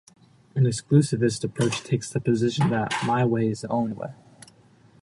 An 0.55 0.63
exclusivist 0.63 1.43
approach 1.43 1.81
takes 1.83 2.09
the 2.09 2.19
position 2.19 2.71
that 2.71 2.91
"my 3.05 3.23
way 3.23 3.49
is 3.49 3.61
the 3.61 3.67
only 3.67 3.93
way". 3.93 4.13